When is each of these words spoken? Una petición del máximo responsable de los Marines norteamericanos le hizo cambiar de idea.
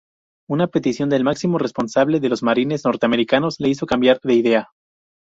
Una 0.49 0.65
petición 0.65 1.09
del 1.11 1.23
máximo 1.23 1.59
responsable 1.59 2.19
de 2.19 2.27
los 2.27 2.41
Marines 2.41 2.85
norteamericanos 2.85 3.57
le 3.59 3.69
hizo 3.69 3.85
cambiar 3.85 4.19
de 4.23 4.33
idea. 4.33 4.71